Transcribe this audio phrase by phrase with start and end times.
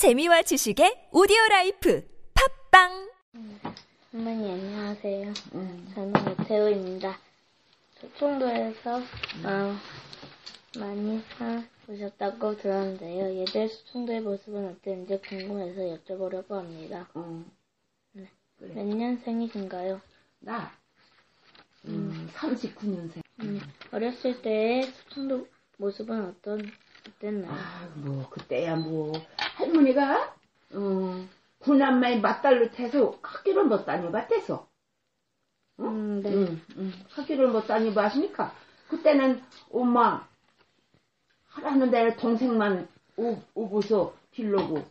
[0.00, 2.02] 재미와 지식의 오디오 라이프
[2.72, 3.10] 팟빵
[4.14, 5.28] 어머니 안녕하세요.
[5.52, 5.92] 음.
[5.94, 7.18] 저는 오태우입니다.
[8.00, 9.76] 소청도에서 어,
[10.78, 13.42] 많이 사 오셨다고 들었는데요.
[13.42, 17.06] 예전 소청도의 모습은 어땠는지 궁금해서 여쭤보려고 합니다.
[17.12, 17.44] 어,
[18.14, 20.00] 몇 년생이신가요?
[20.38, 20.72] 나,
[21.84, 23.20] 음, 39년생.
[23.40, 23.60] 음,
[23.92, 26.62] 어렸을 때의 소청도 모습은 어떤
[27.08, 27.52] 어땠나요?
[27.52, 29.12] 아, 뭐, 그때야 뭐,
[29.56, 30.34] 할머니가,
[30.74, 31.26] 어,
[31.60, 34.54] 군함마에 맞달로 태서 학교를 못 다녀봤대서.
[35.78, 35.82] 어?
[35.82, 36.32] 음, 네.
[36.32, 36.92] 응, 응.
[37.10, 38.52] 학교를 못 다녀봤으니까,
[38.88, 39.42] 그때는
[39.72, 40.26] 엄마,
[41.48, 44.82] 하라는 대로 동생만 오, 오고서 빌려고.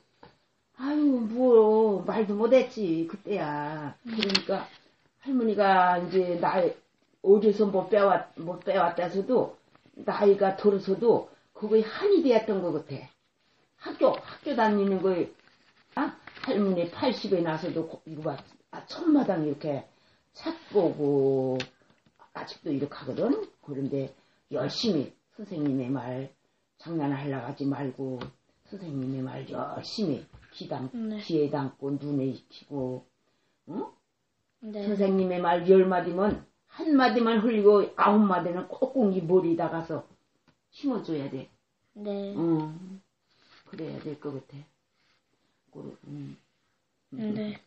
[0.78, 3.96] 아유, 뭐, 말도 못했지, 그때야.
[4.04, 4.68] 그러니까,
[5.20, 6.64] 할머니가 이제 나,
[7.22, 9.58] 어디서 못 빼왔, 못 빼왔다서도,
[9.96, 11.30] 나이가 들어서도,
[11.60, 12.96] 그거에 한이 되었던 것 같아.
[13.78, 15.32] 학교, 학교 다니는 거에,
[15.96, 18.38] 아, 할머니 80에 나서도, 고- 이거 봐,
[18.72, 19.86] 아, 천마당 이렇게
[20.34, 21.58] 책 보고,
[22.34, 23.46] 아직도 이렇게 하거든?
[23.62, 24.14] 그런데
[24.52, 26.34] 열심히 선생님의 말
[26.78, 28.20] 장난하려고 하지 말고,
[28.70, 31.18] 선생님의 말 열심히 귀담, 네.
[31.20, 33.06] 귀에 담고 눈에 익히고,
[33.68, 33.94] 어?
[34.62, 34.84] 네.
[34.88, 40.06] 선생님의 말 열 마디면 한 마디만 흘리고 아홉 마디는 꽁꽁이 머리다 가서
[40.80, 41.50] 심어줘야 돼.
[41.94, 42.34] 네.
[42.38, 43.02] 응.
[43.70, 44.58] 그래야 될 것 같아.
[45.74, 46.38] 그, 음.
[47.12, 47.60] 네.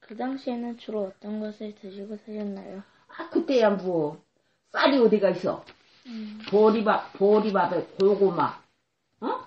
[0.00, 2.82] 그 당시에는 주로 어떤 것을 드시고 사셨나요?
[3.08, 4.22] 아 그때야 뭐
[4.72, 5.64] 쌀이 어디가 있어?
[6.06, 8.62] 음, 보리밥 보리밥에 고구마.
[9.20, 9.46] 어?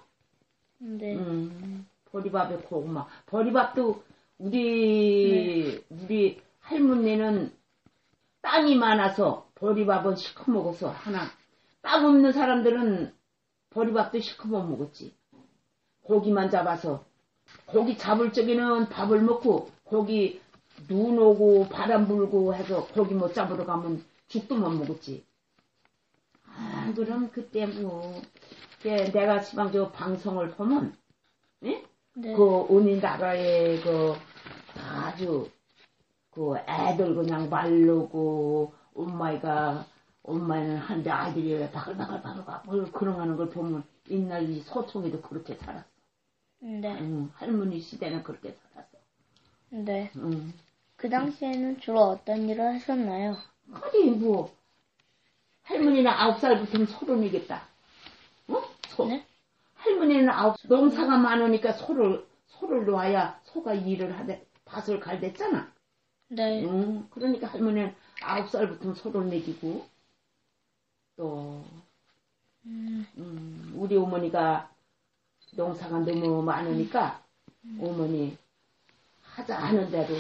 [0.79, 1.15] 네.
[1.15, 1.87] 음.
[2.05, 3.07] 보리밥에 고구마.
[3.27, 4.03] 보리밥도
[4.39, 7.55] 우리 우리 할머니는
[8.41, 11.27] 땅이 많아서 보리밥은 시커 먹어서 하나.
[11.85, 13.13] 땅 없는 사람들은
[13.69, 15.15] 보리밥도 시커 못 먹었지.
[16.01, 17.05] 고기만 잡아서
[17.67, 20.41] 고기 잡을 적에는 밥을 먹고 고기
[20.87, 25.23] 눈 오고 바람 불고 해서 고기 못 잡으러 가면 죽도 못 먹었지.
[26.47, 28.19] 아, 그럼 그때 뭐,
[28.85, 30.97] 예, 내가 시방 저 방송을 보면,
[31.65, 31.83] 예?
[32.15, 32.33] 네.
[32.33, 34.15] 그 어느 나라에 그
[34.75, 35.51] 아주
[36.31, 39.85] 그 애들 그냥 말르고 엄마가
[40.27, 45.85] 엄마는 한데 아이들이 바글바글 바글바글 그런 하는 걸 보면 옛날 이 소총이도 그렇게 살았어.
[46.59, 46.97] 네.
[46.99, 48.97] 응, 할머니 시대는 그렇게 살았어.
[49.69, 50.11] 네.
[50.15, 50.53] 응.
[50.95, 53.35] 그 당시에는 주로 어떤 일을 하셨나요?
[53.71, 54.55] 아니 뭐
[55.63, 57.67] 할머니는 아홉 살부터는 소론이겠다.
[58.47, 58.61] 어?
[58.87, 59.05] 소.
[59.05, 59.25] 네?
[59.75, 65.71] 할머니는 아홉 농사가 많으니까 소를 소를 놓아야 소가 일을 하대 밭을 갈댔잖아.
[66.29, 66.63] 네.
[66.63, 67.07] 응.
[67.11, 67.93] 그러니까 할머니는
[68.23, 69.85] 아홉 살부터 소를 먹이고
[71.15, 71.63] 또
[72.65, 74.69] 음, 음, 우리 어머니가
[75.55, 77.23] 농사가 너무 많으니까
[77.79, 78.37] 어머니
[79.21, 80.15] 하자 하는 대로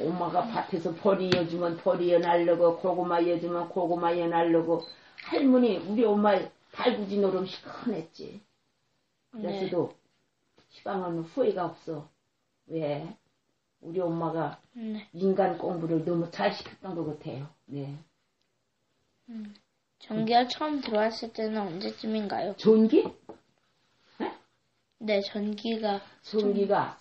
[0.00, 4.82] 엄마가 밭에서 벌이 여주면 벌이 여날르고 고구마 여주면 고구마 여날르고
[5.24, 6.34] 할머니 우리 엄마
[6.72, 8.42] 달구지 노름 시큰했지.
[9.30, 9.94] 그래서도
[10.70, 12.08] 시방은 후회가 없어.
[12.66, 13.16] 왜?
[13.80, 15.08] 우리 엄마가 네.
[15.12, 17.48] 인간 공부를 너무 잘 시켰던 것 같아요.
[17.66, 17.98] 네.
[20.06, 22.56] 전기가 처음 들어왔을 때는 언제쯤인가요?
[22.56, 23.04] 전기?
[24.98, 26.98] 네, 전기가 전기가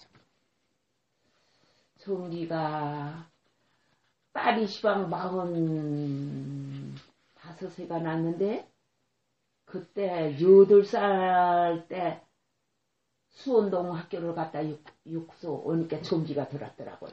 [2.00, 3.30] 전기가
[4.34, 6.96] 딸이 시방 마흔
[7.36, 8.68] 다섯세가 났는데
[9.66, 12.22] 그때 여덟 살 때
[13.30, 17.12] 수원동 학교를 갔다 육, 육소 오니까 전기가 들었더라고요.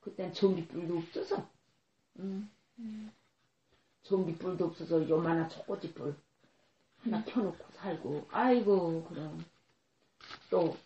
[0.00, 1.48] 그땐 전기불도 없어서
[2.18, 2.50] 음.
[4.04, 6.14] 전기불도 없어서 요만한 초코지불
[7.02, 8.28] 하나 켜놓고 살고.
[8.30, 9.44] 아이고 그럼.
[10.50, 10.76] 또.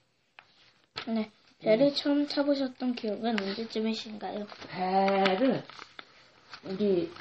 [1.06, 1.30] 네.
[1.60, 4.46] 배를 처음 타보셨던 기억은 언제쯤이신가요?
[4.68, 5.64] 배를
[6.64, 7.12] 우리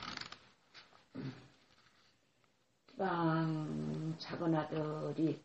[2.97, 5.41] 빵 작은 아들이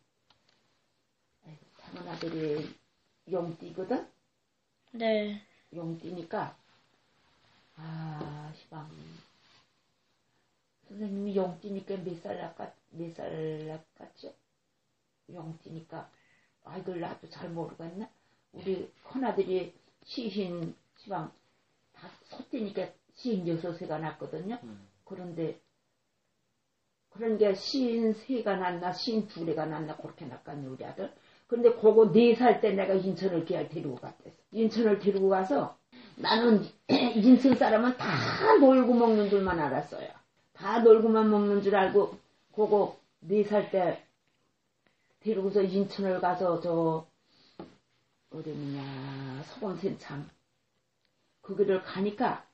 [1.79, 2.75] 작은 아들이
[3.31, 4.07] 용띠거든?
[4.91, 5.41] 네.
[5.73, 6.55] 용띠니까.
[7.75, 8.89] 아 시방
[10.89, 13.67] 선생님이 용띠니까 몇살 낚았 몇살
[13.99, 14.33] 낚았죠?
[15.33, 16.09] 용띠니까
[16.63, 18.09] 아 이걸 나도 잘 모르겠나
[18.53, 19.73] 우리 큰아들이
[20.05, 21.31] 시신 시방
[21.93, 24.59] 다 소띠니까 시인 여섯 세가 났거든요.
[25.05, 25.59] 그런데
[27.09, 31.11] 그런 게 시인 세가 났나 시인 두레가 났나 그렇게 났거든요 우리 아들.
[31.47, 35.77] 근데 그거 네 살 때 내가 인천을 걔를 데리고 갔댔어 인천을 데리고 가서
[36.15, 36.63] 나는
[37.15, 40.09] 인천 사람은 다 놀고 먹는 줄만 알았어요.
[40.63, 42.17] 다 놀고만 먹는 줄 알고
[42.55, 44.01] 그거 네 살 때
[45.19, 47.05] 데리고서 인천을 가서 저
[48.31, 50.29] 어디냐 소금센창
[51.41, 52.45] 거기를 가니까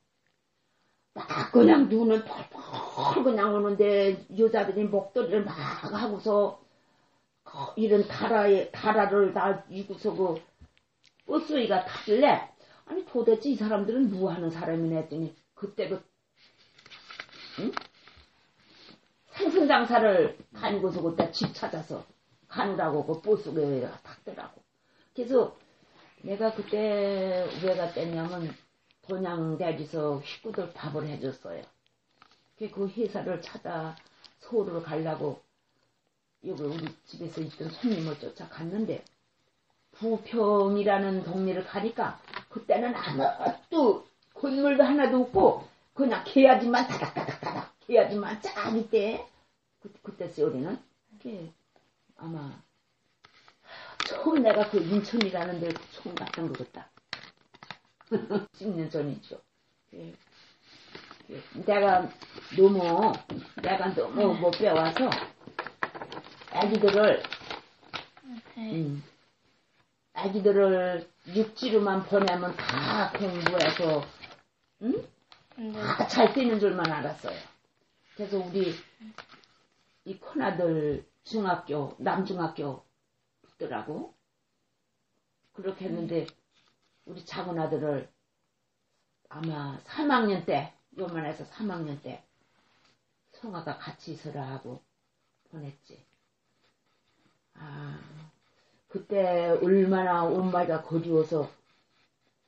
[1.13, 6.59] 막 그냥 눈은 펄펄 그냥 오는데 여자들이 목도리를 막 하고서
[7.43, 10.41] 그 이런 다라에 다라를 다 이고서 그
[11.27, 12.49] 버스위가 타길래
[12.85, 16.03] 아니 도대체 이 사람들은 뭐 하는 사람이냐 했더니 그때 그
[17.59, 17.71] 응?
[19.59, 22.05] 생선장사를 다니고서 그때 집 찾아서
[22.47, 24.61] 가느라고 그 버스에 탔더라고.
[25.13, 25.55] 그래서
[26.21, 28.55] 내가 그때 왜 갔댔냐면
[29.07, 31.61] 돈양대지서 식구들 밥을 해줬어요.
[32.71, 33.95] 그 회사를 찾아
[34.39, 35.41] 서울을 가려고
[36.45, 39.03] 여기 우리 집에서 있던 손님을 쫓아갔는데
[39.91, 42.19] 부평이라는 동네를 가니까
[42.49, 49.25] 그때는 아무것도 건물도 하나도 없고 그냥 개야지만 다닥다닥다닥 개야지만 쫙 있대.
[49.79, 50.77] 그, 그때 세월이는
[51.11, 51.51] 그게
[52.17, 52.61] 아마
[54.05, 56.89] 처음 내가 그 인천이라는 데 처음 갔던 것 같다.
[58.09, 59.39] 10년 전이죠.
[59.93, 60.13] 예.
[61.29, 61.41] 예.
[61.65, 62.09] 내가
[62.57, 63.13] 너무,
[63.61, 65.09] 내가 너무 못 배워서,
[66.51, 67.23] 아기들을,
[68.55, 68.73] 네.
[68.73, 69.03] 음,
[70.13, 74.03] 아기들을 육지로만 보내면 다 공부해서,
[74.81, 75.07] 응?
[75.55, 77.37] 근데 다잘 뛰는 줄만 알았어요.
[78.15, 78.73] 그래서 우리,
[80.05, 82.83] 이 큰아들 중학교, 남중학교
[83.41, 84.15] 붙더라고.
[85.53, 86.25] 그렇게 했는데,
[87.05, 88.11] 우리 작은 아들을
[89.29, 92.23] 아마 3학년 때, 요만해서 3학년 때,
[93.31, 94.81] 성아가 같이 있으라 하고
[95.51, 96.03] 보냈지.
[97.53, 97.99] 아,
[98.87, 101.51] 그때 얼마나 엄마가 그리워서,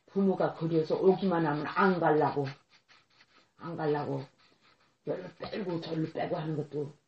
[0.08, 2.46] 부모가 그리워서 오기만 하면 안 갈라고,
[3.58, 4.26] 안 갈라고,
[5.06, 7.01] 열로 빼고 절로 빼고 하는 것도,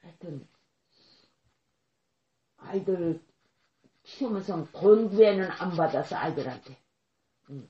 [0.00, 0.46] 하여튼,
[2.56, 3.22] 아이들
[4.02, 6.78] 키우면서 돈 구애는 안 받아서 아이들한테.
[7.50, 7.68] 응.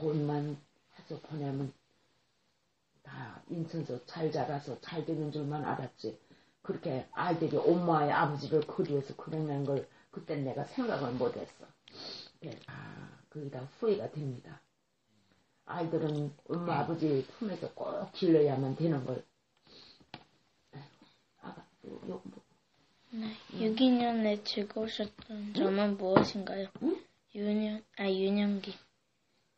[0.00, 0.56] 돈만
[0.98, 1.72] 해서 보내면
[3.02, 6.18] 다 인천서 잘 자라서 잘 되는 줄만 알았지.
[6.62, 11.66] 그렇게 아이들이 엄마의 아버지를 그리워서 그러는 걸 그때 내가 생각을 못했어.
[12.40, 12.58] 네.
[12.66, 14.60] 아, 거기다 후회가 됩니다.
[15.66, 19.24] 아이들은 엄마 아버지 품에서 꼭 길러야만 되는 걸.
[21.86, 22.42] 요, 뭐.
[23.10, 23.34] 네.
[23.52, 26.68] 6인년에 즐거우셨던 점은 무엇인가요?
[26.82, 27.02] 응?
[27.34, 28.74] 유년, 아, 유년기.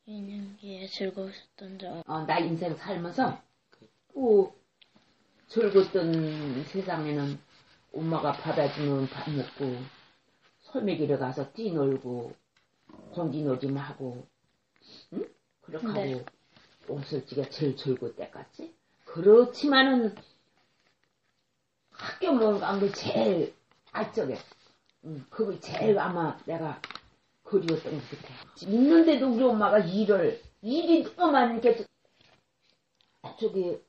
[0.07, 2.03] 유년기에 즐거우셨던 점.
[2.07, 3.41] 어, 나 인생 살면서
[4.15, 4.55] 또
[5.49, 7.39] 즐겁던 세상에는
[7.95, 9.77] 엄마가 받아주는 밥 먹고
[10.63, 12.35] 솔메기를 가서 뛰놀고
[13.13, 14.27] 공기놀이만 하고
[15.13, 15.29] 응?
[15.61, 16.15] 그렇게 네.
[16.15, 16.25] 하고
[16.89, 18.75] 옷을지가 제일 즐거울 때까지
[19.05, 20.15] 그렇지만은
[22.23, 23.55] 학교 뭔가 게 제일
[23.91, 24.39] 알적해
[25.05, 26.81] 응, 그거 제일 아마 내가
[27.43, 28.35] 그리웠던 것 같아.
[28.63, 31.71] 있는데도 우리 엄마가 일을, 일이 너무 많으니까,
[33.41, 33.83] 저기,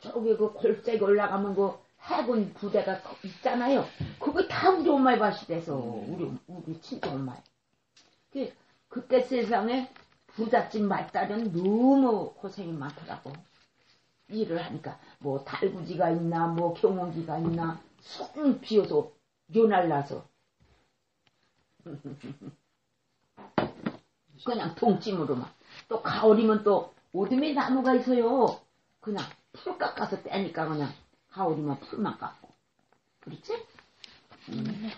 [0.00, 1.72] 저기 그 골짜기 올라가면 그
[2.02, 3.86] 해군 부대가 거- 있잖아요.
[4.20, 7.40] 그거 다 우리 엄마의 밭이 돼서, 우리, 우리 친정 엄마의.
[8.30, 8.52] 그,
[8.88, 9.90] 그때 세상에
[10.26, 13.32] 부잣집 말딸은 너무 고생이 많더라고.
[14.28, 19.10] 일을 하니까, 뭐, 달구지가 있나, 뭐, 경운기가 있나, 손 비어서,
[19.54, 20.24] 요날라서.
[24.44, 25.50] 그냥 동찜으로만.
[25.88, 28.60] 또 가을이면 또 오드미 나무가 있어요.
[29.00, 30.92] 그냥 풀 깎아서 떼니까 그냥
[31.30, 32.48] 가을이면 풀만 깎고.
[33.20, 33.66] 그렇지?
[34.50, 34.90] 음.